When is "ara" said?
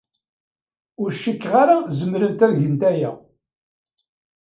1.61-1.77